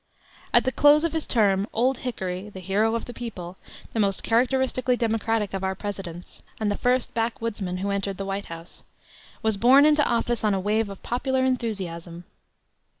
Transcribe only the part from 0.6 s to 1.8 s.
the close of his term